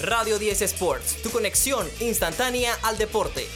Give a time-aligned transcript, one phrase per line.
[0.00, 3.48] Radio 10 Sports, tu conexión instantánea al deporte.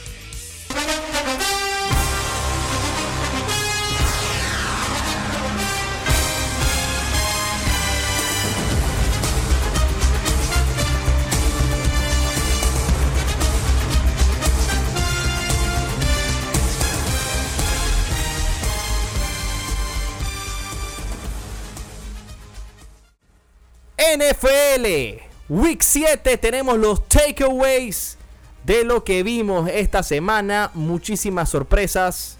[23.96, 25.31] NFL.
[25.54, 28.16] Week 7 tenemos los takeaways
[28.64, 30.70] de lo que vimos esta semana.
[30.72, 32.38] Muchísimas sorpresas.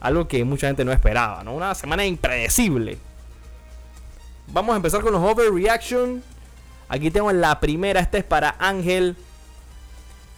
[0.00, 1.52] Algo que mucha gente no esperaba, ¿no?
[1.52, 2.96] Una semana impredecible.
[4.46, 6.22] Vamos a empezar con los overreaction.
[6.88, 8.00] Aquí tengo la primera.
[8.00, 9.14] Esta es para Ángel.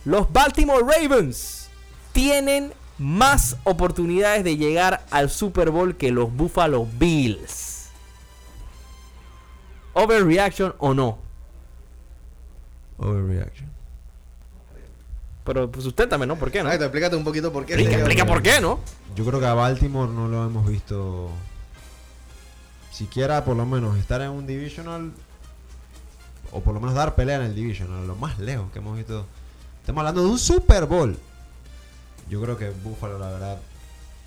[0.04, 1.70] Los Baltimore Ravens
[2.10, 7.90] tienen más oportunidades de llegar al Super Bowl que los Buffalo Bills.
[9.92, 11.27] Overreaction o no.
[12.98, 13.68] Overreaction.
[15.44, 16.36] Pero pues usted también, ¿no?
[16.36, 16.66] ¿Por qué no?
[16.66, 17.72] Exacto, explícate un poquito por qué.
[17.72, 18.80] Explica, sería explica por qué, ¿no?
[19.16, 21.30] Yo creo que a Baltimore no lo hemos visto.
[22.92, 25.10] Siquiera por lo menos estar en un divisional.
[26.52, 28.06] O por lo menos dar pelea en el divisional.
[28.06, 29.24] Lo más lejos que hemos visto.
[29.80, 31.16] Estamos hablando de un Super Bowl.
[32.28, 33.58] Yo creo que Buffalo, la verdad.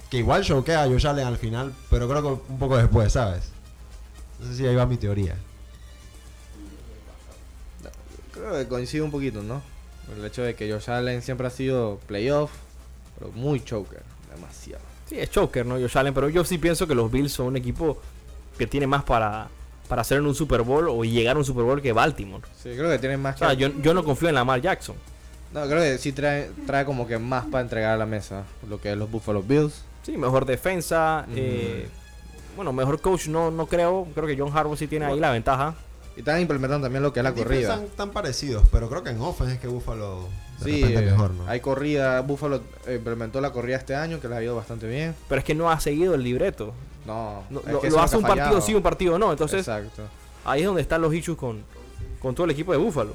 [0.09, 1.71] Que igual choquea a Josh Allen al final.
[1.91, 3.51] Pero creo que un poco después, ¿sabes?
[4.39, 5.37] No sé si ahí va mi teoría.
[8.41, 9.61] Creo que coincide un poquito, ¿no?
[10.17, 12.49] El hecho de que Josh Allen siempre ha sido playoff,
[13.19, 14.01] pero muy choker,
[14.33, 14.83] demasiado.
[15.07, 15.75] Sí, es choker, ¿no?
[15.75, 17.99] Josh Allen, pero yo sí pienso que los Bills son un equipo
[18.57, 19.47] que tiene más para,
[19.87, 22.43] para hacer en un Super Bowl o llegar a un Super Bowl que Baltimore.
[22.57, 23.57] Sí, creo que tiene más O sea, que...
[23.57, 24.95] yo, yo no confío en Lamar Jackson.
[25.53, 28.43] No, creo que sí trae, trae como que más para entregar a la mesa.
[28.67, 29.83] Lo que es los Buffalo Bills.
[30.01, 31.27] Sí, mejor defensa.
[31.35, 31.87] Eh,
[32.55, 34.07] bueno, mejor coach no, no creo.
[34.15, 35.75] Creo que John Harbaugh sí tiene ahí la ventaja.
[36.15, 37.73] Y están implementando también lo que es la corrida.
[37.73, 40.27] Están, están parecidos, pero creo que en offense es que Buffalo
[40.63, 41.47] Sí, eh, mejor, ¿no?
[41.47, 42.21] hay corrida.
[42.21, 45.15] Buffalo eh, implementó la corrida este año, que les ha ido bastante bien.
[45.29, 46.73] Pero es que no ha seguido el libreto.
[47.05, 49.31] No, No- es lo que lo hace un partido sí, un partido no.
[49.31, 50.03] Entonces, Exacto.
[50.45, 51.63] Ahí es donde están los issues con,
[52.19, 53.13] con todo el equipo de Búfalo.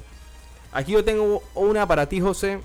[0.72, 2.60] Aquí yo tengo una para ti, José.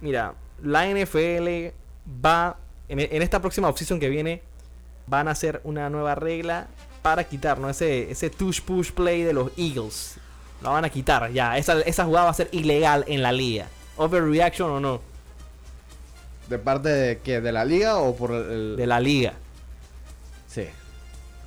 [0.00, 1.72] Mira, la NFL
[2.24, 2.56] va.
[2.88, 4.42] En, en esta próxima offseason que viene,
[5.06, 6.68] van a hacer una nueva regla
[7.02, 7.68] para quitar ¿no?
[7.70, 10.16] ese, ese touch push play de los Eagles.
[10.62, 11.56] Lo van a quitar ya.
[11.56, 13.66] Esa, esa jugada va a ser ilegal en la liga.
[13.96, 15.00] Overreaction o no,
[16.48, 17.40] ¿De parte de qué?
[17.42, 18.74] ¿De la liga o por el...?
[18.76, 19.34] de la liga.
[20.48, 20.64] Sí.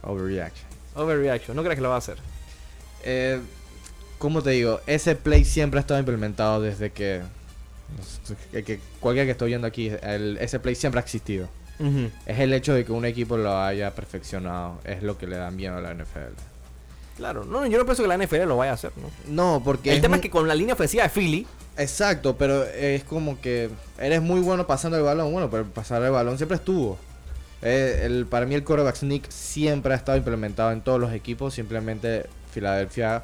[0.03, 0.67] Overreaction.
[0.95, 2.18] Overreaction, no crees que lo va a hacer.
[3.03, 3.39] Eh,
[4.19, 4.79] ¿Cómo te digo?
[4.85, 7.22] Ese play siempre ha estado implementado desde que...
[8.51, 11.47] que, que cualquiera que estoy viendo aquí, el- ese play siempre ha existido.
[12.25, 14.80] Es el hecho de que un equipo lo haya perfeccionado.
[14.84, 16.34] Es lo que le da miedo a la NFL.
[17.18, 18.92] Claro, no, yo no pienso que la NFL lo vaya a hacer.
[18.97, 19.09] ¿no?
[19.28, 19.90] No, porque...
[19.92, 21.47] El es tema un- es que con la línea ofensiva de Philly,
[21.78, 25.31] Exacto, pero es como que eres muy bueno pasando el balón.
[25.31, 26.97] Bueno, pero pasar el balón siempre estuvo.
[27.62, 31.53] Eh, el, para mí el quarterback sneak siempre ha estado implementado en todos los equipos.
[31.53, 33.24] Simplemente Filadelfia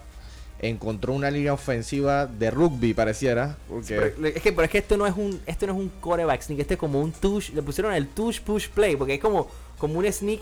[0.60, 3.58] encontró una línea ofensiva de rugby, pareciera.
[3.70, 5.90] Porque Pero es que, pero es que esto no es un, esto no es un
[6.02, 9.20] coreback sneak, este es como un touch, le pusieron el touch push play, porque es
[9.20, 9.48] como,
[9.78, 10.42] como un sneak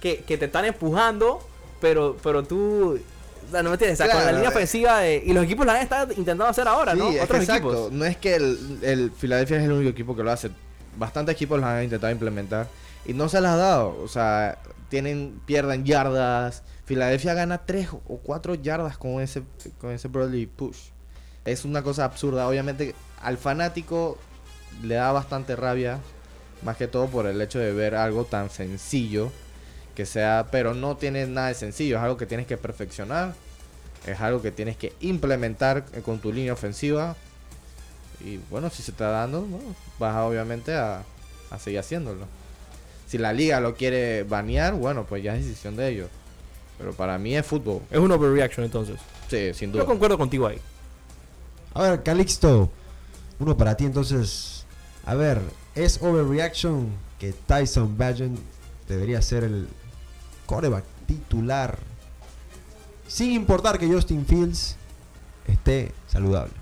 [0.00, 1.40] que, que te están empujando,
[1.80, 2.98] pero, pero tú,
[3.48, 4.52] o sea, no me entiendes, o sea, con la línea eh.
[4.52, 7.10] ofensiva de, y los equipos la han estado intentando hacer ahora, Sí, ¿no?
[7.10, 7.72] es Otros exacto.
[7.72, 7.92] equipos.
[7.92, 10.50] No es que el, el Philadelphia es el único equipo que lo hace.
[10.96, 12.68] Bastantes equipos lo han intentado implementar
[13.08, 13.98] y no se las ha dado.
[14.00, 14.58] O sea,
[14.88, 16.62] tienen pierden yardas.
[16.84, 19.42] Filadelfia gana 3 o 4 yardas con ese
[19.80, 20.90] con ese Broadly push.
[21.44, 22.46] Es una cosa absurda.
[22.46, 24.18] Obviamente al fanático
[24.82, 25.98] le da bastante rabia,
[26.62, 29.32] más que todo por el hecho de ver algo tan sencillo
[29.96, 33.34] que sea, pero no tiene nada de sencillo, es algo que tienes que perfeccionar.
[34.06, 37.16] Es algo que tienes que implementar eh, con tu línea ofensiva.
[38.24, 39.46] Y bueno, si se está dando,
[39.98, 41.02] vas obviamente a,
[41.50, 42.26] a seguir haciéndolo.
[43.08, 46.10] Si la liga lo quiere banear, bueno, pues ya es decisión de ellos.
[46.76, 47.80] Pero para mí es fútbol.
[47.90, 49.00] Es un overreaction entonces.
[49.30, 49.82] Sí, sin duda.
[49.82, 50.58] Yo concuerdo contigo ahí.
[51.72, 52.70] A ver, Calixto,
[53.38, 54.66] uno para ti entonces.
[55.06, 55.40] A ver,
[55.74, 58.38] ¿es overreaction que Tyson Bagent
[58.86, 59.68] debería ser el
[60.44, 61.78] coreback titular?
[63.06, 64.76] Sin importar que Justin Fields
[65.46, 66.52] esté saludable.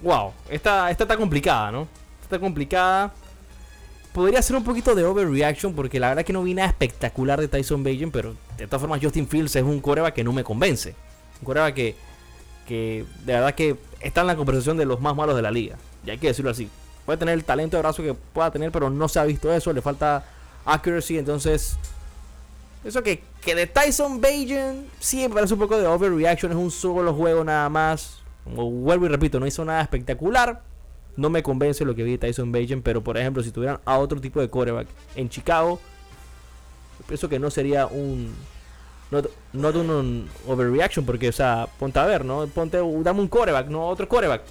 [0.00, 1.88] Wow, esta, esta está complicada, ¿no?
[2.22, 3.12] Está complicada.
[4.12, 7.48] Podría ser un poquito de overreaction porque la verdad que no vi nada espectacular de
[7.48, 10.94] Tyson Bagent, pero de todas formas Justin Fields es un coreback que no me convence.
[11.40, 11.96] Un coreback que,
[12.66, 15.76] que de verdad que está en la conversación de los más malos de la liga.
[16.04, 16.68] Y hay que decirlo así.
[17.06, 19.72] Puede tener el talento de brazo que pueda tener, pero no se ha visto eso.
[19.72, 20.24] Le falta
[20.64, 21.76] accuracy, entonces
[22.84, 26.52] Eso que, que de Tyson Bajan sí me parece un poco de overreaction.
[26.52, 28.20] Es un solo juego nada más.
[28.44, 30.62] Como vuelvo y repito, no hizo nada espectacular.
[31.18, 32.80] No me convence lo que vi de Tyson Bajan.
[32.80, 34.86] Pero por ejemplo, si tuvieran a otro tipo de quarterback
[35.16, 35.80] en Chicago,
[37.06, 38.32] pienso que no sería un.
[39.10, 39.22] No,
[39.52, 41.04] no un, overreaction.
[41.04, 42.46] Porque, o sea, ponte a ver, ¿no?
[42.46, 44.42] Ponte, dame un quarterback, no otro quarterback.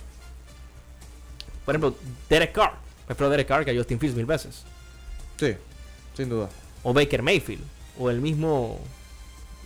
[1.65, 1.95] Por ejemplo,
[2.29, 2.73] Derek Carr.
[3.05, 4.65] Prefiero Derek Carr que a Justin Fields mil veces.
[5.37, 5.55] Sí,
[6.15, 6.49] sin duda.
[6.83, 7.63] O Baker Mayfield.
[7.97, 8.77] O el mismo.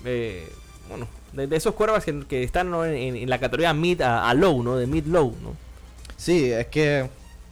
[0.05, 0.47] eh,
[0.87, 2.85] bueno, de, de esos quarterbacks que, que están ¿no?
[2.85, 4.75] en, en la categoría mid a, a low, ¿no?
[4.77, 5.55] De mid low, ¿no?
[6.21, 7.09] Sí, es que.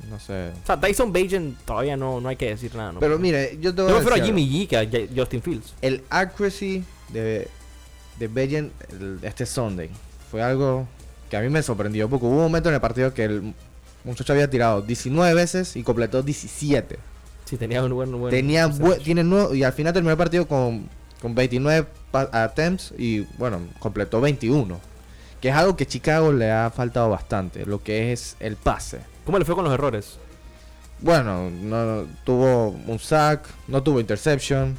[0.09, 0.51] No sé.
[0.63, 2.99] O sea, Tyson Bajan todavía no, no hay que decir nada, ¿no?
[2.99, 4.25] Pero mire, yo te voy Yo a prefiero.
[4.25, 5.73] Jimmy G que a Justin Fields.
[5.81, 7.47] El accuracy de,
[8.17, 8.71] de Bajan
[9.23, 9.89] este Sunday
[10.31, 10.87] fue algo
[11.29, 12.07] que a mí me sorprendió.
[12.09, 13.53] Porque hubo un momento en el partido que el
[14.05, 16.97] muchacho había tirado 19 veces y completó 17.
[17.45, 18.11] Sí, tenía un buen.
[18.19, 18.71] buen Tenía
[19.03, 20.87] tiene nuevo- y al final terminó el partido con,
[21.21, 24.79] con 29 pa- attempts y bueno, completó 21.
[25.41, 28.99] Que es algo que Chicago le ha faltado bastante, lo que es el pase.
[29.25, 30.17] ¿Cómo le fue con los errores?
[31.01, 34.75] Bueno, no tuvo un sack, no tuvo interception,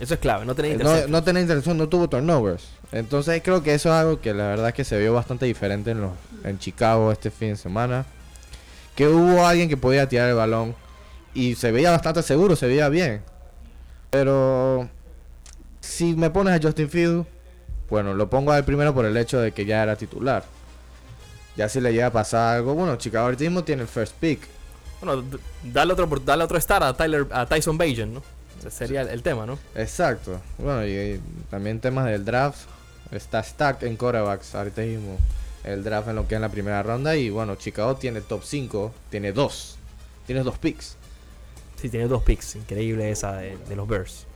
[0.00, 1.10] Eso es clave, no tener eh, no, interception.
[1.12, 2.68] no tenía intercepción, no tuvo turnovers.
[2.90, 5.92] Entonces creo que eso es algo que la verdad es que se vio bastante diferente
[5.92, 6.10] en, los,
[6.42, 8.04] en Chicago este fin de semana.
[8.96, 10.74] Que hubo alguien que podía tirar el balón
[11.32, 13.22] y se veía bastante seguro, se veía bien.
[14.10, 14.88] Pero
[15.80, 17.26] si me pones a Justin Field,
[17.90, 20.44] bueno, lo pongo al primero por el hecho de que ya era titular.
[21.56, 24.40] Ya si le llega a pasar algo, bueno, Chicago ahorita mismo tiene el first pick.
[25.02, 25.24] Bueno,
[25.64, 28.22] dale otro, dale otro star a, Tyler, a Tyson Bajan, ¿no?
[28.60, 29.58] Ese sería el, el tema, ¿no?
[29.74, 30.40] Exacto.
[30.58, 31.20] Bueno, y, y
[31.50, 32.68] también temas del draft.
[33.10, 35.18] Está stack en quarterbacks ahorita mismo.
[35.64, 37.16] El draft en lo que es en la primera ronda.
[37.16, 38.92] Y bueno, Chicago tiene top 5.
[39.10, 39.76] Tiene dos.
[40.26, 40.96] Tiene dos picks.
[41.80, 42.56] Sí, tiene dos picks.
[42.56, 44.26] Increíble esa de, de los Bears.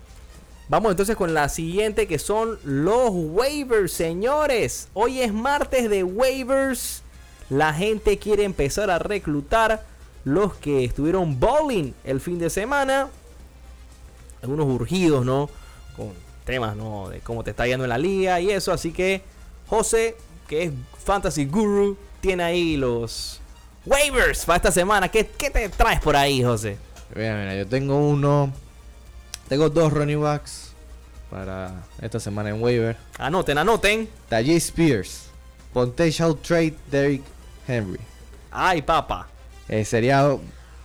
[0.68, 4.88] Vamos entonces con la siguiente que son los waivers, señores.
[4.94, 7.02] Hoy es martes de waivers.
[7.50, 9.84] La gente quiere empezar a reclutar
[10.24, 13.08] los que estuvieron bowling el fin de semana.
[14.42, 15.50] Algunos urgidos, ¿no?
[15.96, 16.12] Con
[16.46, 17.10] temas, ¿no?
[17.10, 18.72] De cómo te está yendo en la liga y eso.
[18.72, 19.22] Así que
[19.68, 20.16] José,
[20.48, 20.72] que es
[21.04, 23.38] Fantasy Guru, tiene ahí los
[23.84, 25.10] waivers para esta semana.
[25.10, 26.78] ¿Qué, qué te traes por ahí, José?
[27.14, 28.50] Mira, mira, yo tengo uno.
[29.48, 30.72] Tengo dos running backs
[31.30, 32.96] para esta semana en waiver.
[33.18, 34.08] Anoten, anoten.
[34.28, 35.26] Tajay Spears.
[35.72, 37.22] Potential trade Derrick
[37.66, 38.00] Henry.
[38.50, 39.28] Ay, papa.
[39.68, 40.36] Eh, sería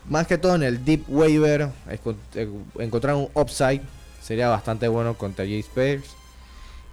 [0.08, 3.82] más que todo en el deep waiver eh, encontrar un upside
[4.22, 6.06] sería bastante bueno con Tajay Spears.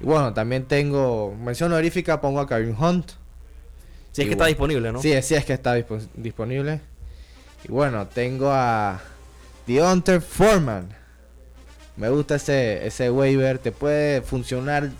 [0.00, 3.12] Y bueno, también tengo mención honorífica, pongo a Karim Hunt.
[4.12, 5.00] Si es que está disponible, ¿no?
[5.02, 6.80] Sí, sí es que está dispo- disponible.
[7.64, 9.00] Y bueno, tengo a
[9.66, 10.88] Deontay Foreman.
[11.96, 13.58] Me gusta ese, ese waiver.
[13.58, 14.90] Te puede funcionar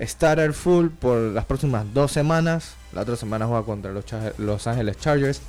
[0.00, 2.74] starter full por las próximas dos semanas.
[2.92, 4.04] La otra semana juega contra los,
[4.38, 5.40] Los Ángeles Chargers.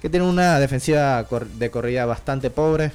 [0.00, 2.92] Que tienen una defensiva de corrida bastante pobre.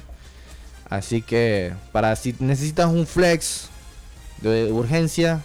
[0.88, 3.68] Así que para si necesitas un flex
[4.40, 5.40] de urgencia,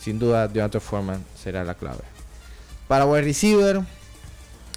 [0.00, 2.02] sin duda Deontay Foreman será la clave.
[2.86, 3.80] Para wide receiver,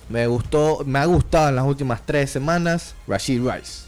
[0.09, 3.84] me gustó, me ha gustado en las últimas tres semanas Rashid Rice.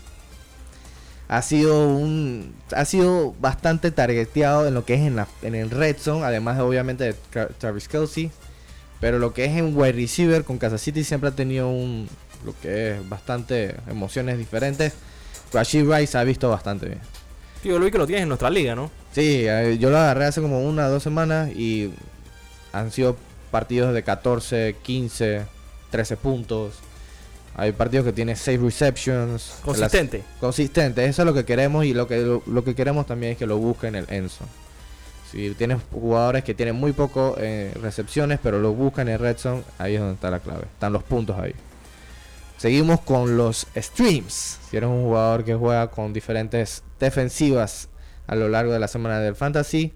[1.29, 5.69] Ha sido un, ha sido bastante targeteado en lo que es en, la, en el
[5.69, 8.31] red zone, además de, obviamente de Tra- Travis Kelsey.
[8.99, 12.07] Pero lo que es en wide receiver con Kansas City siempre ha tenido un,
[12.45, 14.93] lo que es bastante emociones diferentes.
[15.53, 16.99] Rashid Rice ha visto bastante bien.
[17.61, 18.89] Tío Luis que lo tienes en nuestra liga, ¿no?
[19.11, 21.91] Sí, eh, yo lo agarré hace como una o dos semanas y
[22.71, 23.17] han sido
[23.51, 25.45] partidos de 14, 15,
[25.91, 26.75] 13 puntos.
[27.57, 29.55] Hay partidos que tienen 6 receptions.
[29.63, 30.19] Consistente.
[30.19, 33.31] Las- consistente, eso es lo que queremos y lo que, lo, lo que queremos también
[33.33, 34.45] es que lo busquen el Enzo.
[35.31, 39.63] Si tienes jugadores que tienen muy poco eh, recepciones, pero lo buscan en Red Zone,
[39.79, 40.63] ahí es donde está la clave.
[40.71, 41.53] Están los puntos ahí.
[42.57, 44.59] Seguimos con los streams.
[44.69, 47.89] Si eres un jugador que juega con diferentes defensivas
[48.27, 49.93] a lo largo de la semana del Fantasy,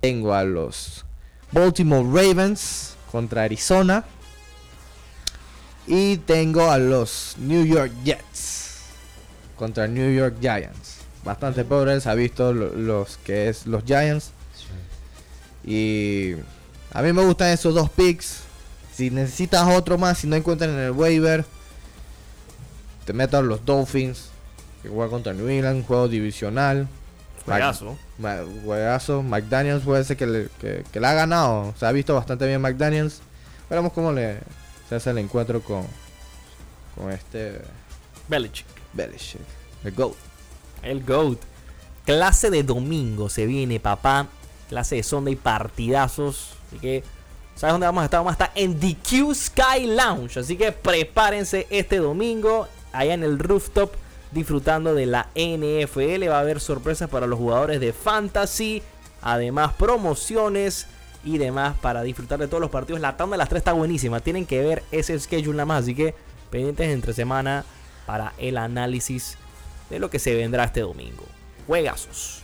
[0.00, 1.04] tengo a los
[1.52, 4.04] Baltimore Ravens contra Arizona.
[5.86, 8.78] Y tengo a los New York Jets
[9.56, 10.96] contra New York Giants.
[11.24, 14.30] Bastante pobres, ha visto lo- los que es los Giants.
[15.64, 16.34] Y
[16.92, 18.40] a mí me gustan esos dos picks.
[18.94, 21.44] Si necesitas otro más, si no encuentran en el waiver,
[23.04, 24.28] te meto a los Dolphins.
[24.82, 26.88] Que juega contra New England, juego divisional.
[27.44, 27.96] Juegazo.
[28.18, 29.22] Ma- Juegazo.
[29.22, 31.74] McDaniels puede ser que le, que, que le ha ganado.
[31.78, 33.20] Se ha visto bastante bien McDaniels.
[33.68, 34.38] Veremos cómo le
[34.88, 35.86] se hace el encuentro con,
[36.94, 37.60] con este
[38.28, 38.66] Belichick.
[38.92, 39.40] Belichick.
[39.84, 40.14] El GOAT.
[40.82, 41.38] El GOAT.
[42.04, 44.28] clase de domingo se viene, papá.
[44.68, 46.54] Clase de Sunday, partidazos.
[46.68, 47.04] Así que,
[47.54, 48.18] ¿sabes dónde vamos a estar?
[48.20, 50.40] Vamos a estar en The Q Sky Lounge.
[50.40, 53.92] Así que prepárense este domingo allá en el rooftop
[54.32, 56.28] disfrutando de la NFL.
[56.28, 58.82] Va a haber sorpresas para los jugadores de Fantasy.
[59.22, 60.86] Además, promociones
[61.26, 63.00] y demás para disfrutar de todos los partidos.
[63.00, 64.20] La tanda de las tres está buenísima.
[64.20, 65.82] Tienen que ver ese schedule nada más.
[65.82, 66.14] Así que
[66.50, 67.64] pendientes entre semana
[68.06, 69.36] para el análisis
[69.90, 71.24] de lo que se vendrá este domingo.
[71.66, 72.42] Juegazos.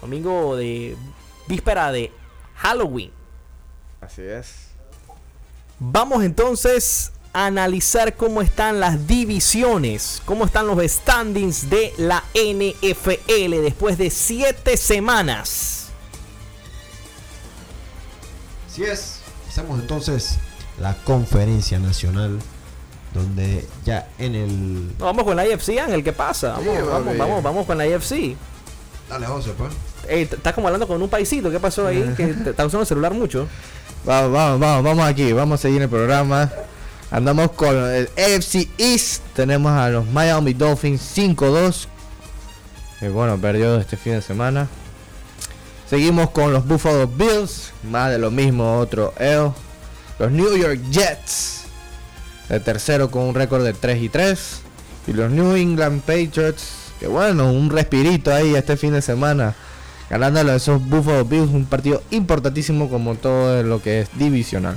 [0.00, 0.96] Domingo de
[1.46, 2.12] víspera de
[2.56, 3.12] Halloween.
[4.00, 4.66] Así es.
[5.78, 13.62] Vamos entonces a analizar cómo están las divisiones, cómo están los standings de la NFL
[13.62, 15.75] después de 7 semanas.
[18.76, 19.20] Así es.
[19.48, 20.36] Hacemos entonces
[20.78, 22.38] la conferencia nacional.
[23.14, 24.98] Donde ya en el.
[24.98, 26.58] No, vamos con la IFC, Ángel, ¿qué pasa?
[26.58, 28.36] Vamos, Sí, vamos, vamos, vamos con la IFC.
[29.08, 29.72] Dale, José, pues.
[30.06, 32.12] Ey, estás como hablando con un paisito, ¿qué pasó ahí?
[32.18, 33.48] Que estás usando el celular mucho.
[34.04, 36.52] Vamos, vamos, vamos, vamos aquí, vamos a seguir el programa.
[37.10, 39.22] Andamos con el AFC East.
[39.34, 41.86] Tenemos a los Miami Dolphins 5-2.
[43.00, 44.68] Que bueno, perdió este fin de semana.
[45.88, 47.72] Seguimos con los Buffalo Bills.
[47.84, 49.52] Más de lo mismo, otro L.
[50.18, 51.66] Los New York Jets.
[52.48, 54.60] De tercero con un récord de 3 y 3.
[55.06, 56.92] Y los New England Patriots.
[56.98, 59.54] Que bueno, un respirito ahí este fin de semana.
[60.10, 61.52] Ganándole a esos Buffalo Bills.
[61.52, 64.76] Un partido importantísimo como todo lo que es divisional.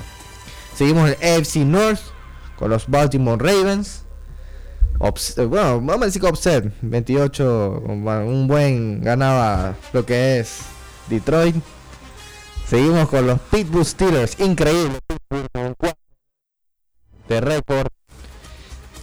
[0.76, 2.02] Seguimos el AFC North.
[2.56, 4.04] Con los Baltimore Ravens.
[5.00, 6.72] Bueno, vamos a decir que upset.
[6.82, 7.82] 28.
[7.84, 10.60] Un buen ganaba lo que es
[11.10, 11.56] Detroit.
[12.68, 14.40] Seguimos con los Pittsburgh Steelers.
[14.40, 15.00] Increíble.
[17.28, 17.88] De récord.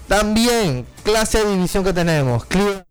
[0.08, 2.44] También, clase de división que tenemos.
[2.44, 2.84] Cleveland.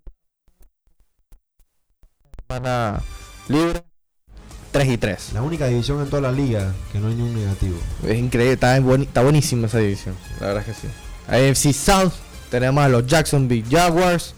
[2.47, 3.01] Semana
[3.47, 3.83] libre.
[4.71, 5.31] 3 y 3.
[5.33, 7.77] La única división en toda la liga que no hay ni un negativo.
[8.03, 10.17] Es increíble, está, buen- está buenísima esa división.
[10.41, 10.93] La verdad es que sí.
[11.29, 12.11] AFC South
[12.51, 14.33] tenemos a los Jacksonville Jaguars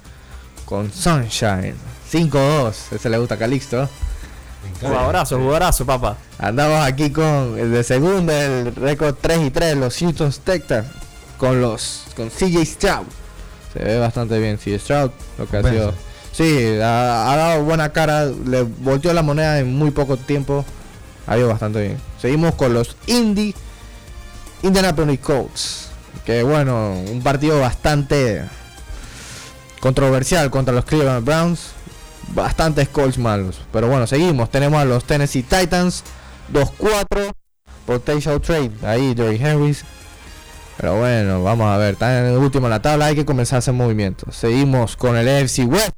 [0.65, 1.73] con Sunshine.
[2.11, 2.91] 5-2.
[2.91, 3.89] Ese le gusta a Calixto.
[4.81, 6.17] Jugadorazo, jugadorazo, papá.
[6.37, 10.87] Andamos aquí con el de segundo, el récord 3 y 3, los Houston Texans
[11.37, 13.07] con los con CJ Stroud.
[13.73, 15.93] Se ve bastante bien CJ Stroud, lo que ha sido.
[16.31, 20.65] Sí, ha, ha dado buena cara, le volteó la moneda en muy poco tiempo.
[21.25, 21.97] Ha ido bastante bien.
[22.21, 23.53] Seguimos con los Indy
[24.61, 25.87] Indianapolis Colts.
[26.25, 28.43] Que bueno, un partido bastante
[29.79, 31.71] controversial contra los Cleveland Browns.
[32.33, 33.61] Bastantes Colts malos.
[33.71, 34.49] Pero bueno, seguimos.
[34.49, 36.03] Tenemos a los Tennessee Titans
[36.53, 37.31] 2-4
[37.85, 38.71] Potential Trade.
[38.83, 39.75] Ahí, Derrick Henry.
[40.77, 41.93] Pero bueno, vamos a ver.
[41.93, 43.07] Está en el último en la tabla.
[43.07, 44.35] Hay que comenzar a hacer movimientos.
[44.35, 45.91] Seguimos con el AFC West.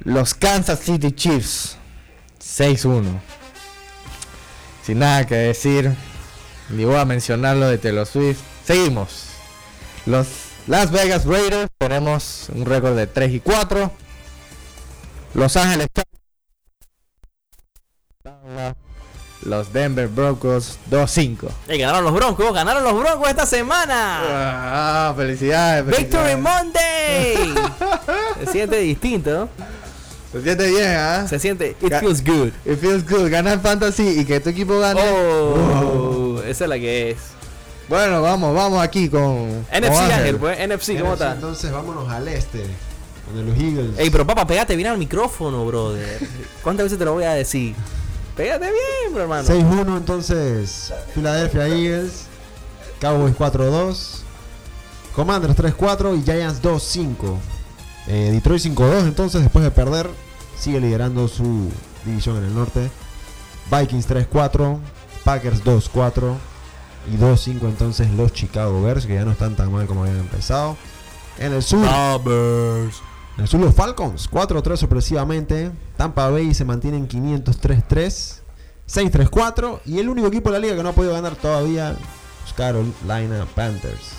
[0.00, 1.76] Los Kansas City Chiefs
[2.40, 3.04] 6-1.
[4.84, 5.94] Sin nada que decir.
[6.70, 8.40] Ni voy a mencionar lo de Taylor Swift.
[8.64, 9.26] Seguimos.
[10.06, 10.26] Los
[10.66, 14.07] Las Vegas Raiders tenemos un récord de 3 y 4.
[15.38, 15.86] Los Ángeles
[19.42, 21.48] Los Denver Broncos 2-5.
[21.68, 24.20] Ey, ganaron los Broncos, ganaron los Broncos esta semana.
[25.10, 25.86] Ah, felicidades.
[25.96, 26.36] Victory.
[26.36, 27.54] Monday.
[28.44, 29.48] Se siente distinto, ¿no?
[30.32, 31.26] Se siente bien, ¿ah?
[31.26, 32.48] Se siente, it Ga- feels good.
[32.66, 33.30] It feels good.
[33.30, 35.00] Ganar fantasy y que tu equipo gane.
[35.00, 37.18] Oh, esa es la que es.
[37.88, 39.60] Bueno, vamos, vamos aquí con.
[39.72, 40.12] NFC con Ángel.
[40.12, 41.32] Ángel, pues, NFC, ¿cómo NFC, está?
[41.32, 42.66] Entonces vámonos al este.
[43.34, 43.98] Donde los Eagles.
[43.98, 46.26] Ey, pero papá, pégate bien al micrófono, brother.
[46.62, 47.74] ¿Cuántas veces te lo voy a decir?
[48.36, 49.48] Pégate bien, bro, hermano.
[49.48, 52.26] 6-1 entonces Philadelphia Eagles,
[53.00, 54.20] Cowboys 4-2,
[55.14, 57.36] Commanders 3-4 y Giants 2-5.
[58.06, 60.08] Eh, Detroit 5-2 entonces después de perder
[60.56, 61.70] sigue liderando su
[62.04, 62.90] división en el norte.
[63.70, 64.78] Vikings 3-4,
[65.24, 66.36] Packers 2-4
[67.12, 70.76] y 2-5 entonces los Chicago Bears que ya no están tan mal como habían empezado.
[71.38, 73.02] En el sur, Robbers.
[73.38, 75.70] En el sur los Falcons 4-3 sorpresivamente.
[75.96, 78.40] Tampa Bay se mantiene en 503-3.
[78.88, 79.80] 6-3-4.
[79.86, 81.96] Y el único equipo de la liga que no ha podido ganar todavía
[82.42, 84.10] los Carolina Panthers.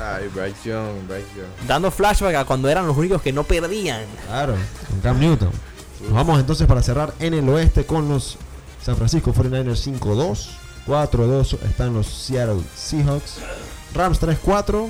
[0.00, 1.66] Ay, Bryce Young, Bryce Young.
[1.66, 4.04] Dando flashback a cuando eran los únicos que no perdían.
[4.28, 4.54] Claro,
[4.88, 5.50] con Cam Newton.
[6.02, 8.36] Nos vamos entonces para cerrar en el oeste con los
[8.80, 10.50] San Francisco 49ers 5-2.
[10.86, 13.38] 4-2 están los Seattle Seahawks.
[13.92, 14.88] Rams 3-4.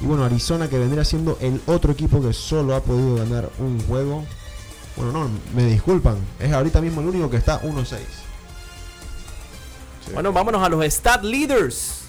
[0.00, 3.80] Y bueno, Arizona que vendría siendo el otro equipo que solo ha podido ganar un
[3.86, 4.24] juego.
[4.96, 6.16] Bueno, no, me disculpan.
[6.38, 7.86] Es ahorita mismo el único que está 1-6.
[10.06, 10.12] Sí.
[10.14, 12.02] Bueno, vámonos a los stat leaders.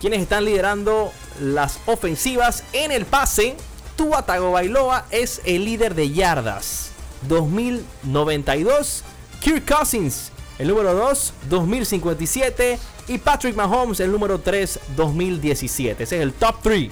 [0.00, 3.56] Quienes están liderando las ofensivas en el pase.
[3.96, 6.90] Tua Tagovailoa es el líder de yardas.
[7.28, 9.02] 2092.
[9.40, 12.78] Kirk Cousins, el número 2, 2057.
[13.08, 16.02] Y Patrick Mahomes, el número 3, 2017.
[16.02, 16.90] Ese es el top 3.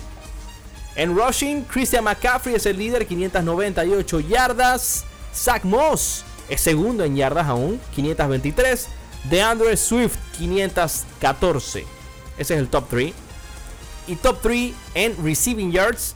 [0.97, 5.05] En rushing, Christian McCaffrey es el líder, 598 yardas.
[5.35, 8.89] Zach Moss es segundo en yardas aún, 523.
[9.31, 11.87] DeAndre Swift, 514.
[12.39, 13.13] Ese es el top 3.
[14.07, 16.15] Y top 3 en receiving yards,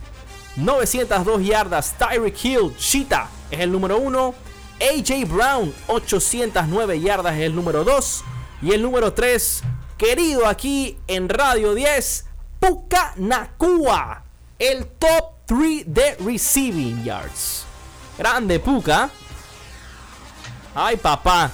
[0.55, 1.95] 902 yardas.
[1.97, 4.35] Tyreek Hill, Cheetah, es el número 1.
[4.79, 8.23] AJ Brown, 809 yardas, es el número 2.
[8.61, 9.63] Y el número 3,
[9.97, 12.25] querido aquí en Radio 10,
[12.59, 14.23] Puka Nakua,
[14.59, 17.65] el top 3 de receiving yards.
[18.17, 19.09] Grande Puka.
[20.75, 21.51] Ay, papá.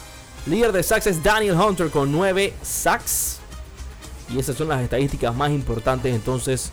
[0.47, 3.39] Líder de sacks es Daniel Hunter con 9 sacks.
[4.29, 6.71] Y esas son las estadísticas más importantes entonces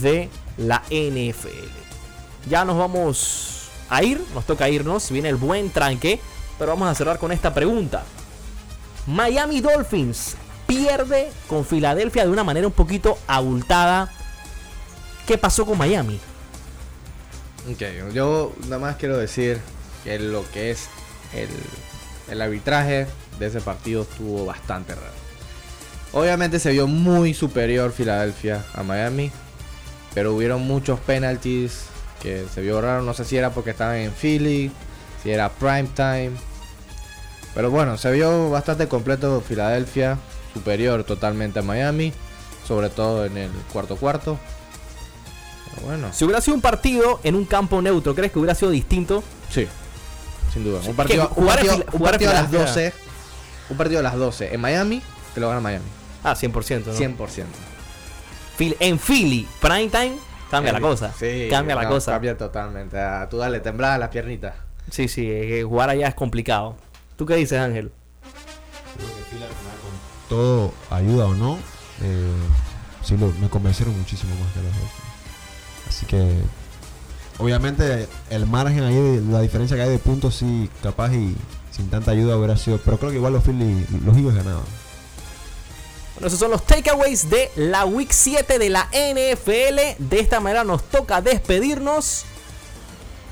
[0.00, 1.68] de la NFL.
[2.48, 6.20] Ya nos vamos a ir, nos toca irnos, viene el buen tranque,
[6.58, 8.04] pero vamos a cerrar con esta pregunta.
[9.06, 10.36] Miami Dolphins
[10.66, 14.12] pierde con Filadelfia de una manera un poquito abultada.
[15.30, 16.18] ¿Qué pasó con Miami?
[17.70, 19.60] Ok, yo nada más quiero decir
[20.02, 20.88] que lo que es
[21.32, 21.48] el,
[22.28, 23.06] el arbitraje
[23.38, 25.12] de ese partido estuvo bastante raro.
[26.14, 29.30] Obviamente se vio muy superior Filadelfia a Miami,
[30.14, 31.84] pero hubieron muchos penalties
[32.20, 33.02] que se vio raro.
[33.02, 34.72] No sé si era porque estaban en Philly,
[35.22, 36.32] si era prime time.
[37.54, 40.18] Pero bueno, se vio bastante completo Filadelfia,
[40.54, 42.12] superior totalmente a Miami,
[42.66, 44.36] sobre todo en el cuarto cuarto.
[45.84, 49.22] Bueno, Si hubiera sido un partido en un campo neutro, ¿crees que hubiera sido distinto?
[49.50, 49.66] sí,
[50.52, 50.82] sin duda.
[50.82, 52.82] Sí, Un partido, un partido- Fila- un jugar en partido a las Filadelfia.
[52.84, 52.94] 12,
[53.70, 55.02] un partido a las 12 en Miami,
[55.34, 55.84] te lo gana Miami.
[56.24, 56.90] Ah, 100%.
[56.92, 56.96] ¿no?
[56.98, 57.46] 100%.
[58.58, 60.16] Phil- en Philly, prime time,
[60.50, 61.12] cambia la cosa.
[61.18, 62.12] Sí, cambia la no, cosa.
[62.12, 62.98] Cambia totalmente.
[62.98, 64.54] Ah, tú dale, temblada las piernitas.
[64.90, 66.76] Sí, sí, eh, jugar allá es complicado.
[67.16, 67.92] ¿Tú qué dices, Ángel?
[68.96, 71.58] Creo que Phil al final, con todo ayuda o no,
[72.02, 72.32] eh,
[73.04, 75.09] sí lo- me convencieron muchísimo más que los Dolphins.
[75.90, 76.34] Así que,
[77.38, 81.36] obviamente, el margen ahí, de- la diferencia que hay de puntos, sí, capaz y
[81.70, 82.78] sin tanta ayuda hubiera sido.
[82.78, 84.62] Pero creo que igual los Philly, los Eagles ganaban.
[86.14, 89.96] Bueno, esos son los takeaways de la Week 7 de la NFL.
[89.98, 92.22] De esta manera nos toca despedirnos.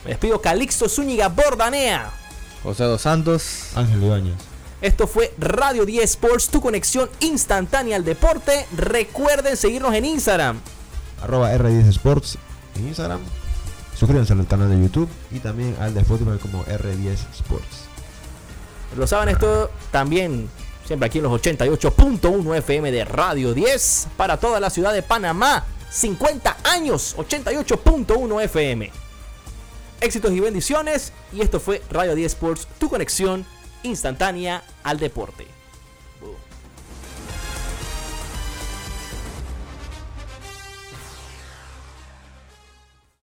[0.05, 2.11] Me despido Calixto Zúñiga Bordanea.
[2.65, 3.69] José Dos Santos.
[3.77, 4.35] Ángel Ibáñez.
[4.81, 8.67] Esto fue Radio 10 Sports, tu conexión instantánea al deporte.
[8.77, 10.59] Recuerden seguirnos en Instagram.
[11.21, 12.39] Arroba R10 Sports
[12.87, 13.21] Instagram.
[13.95, 17.89] Suscríbanse al canal de YouTube y también al de Spotify como R10 Sports.
[18.97, 20.49] Lo saben esto también,
[20.87, 25.65] siempre aquí en los 88.1 FM de Radio 10 para toda la ciudad de Panamá.
[25.91, 28.91] 50 años, 88.1 FM.
[30.01, 31.13] Éxitos y bendiciones.
[31.33, 33.45] Y esto fue Radio 10 Sports, tu conexión
[33.83, 35.58] instantánea al deporte.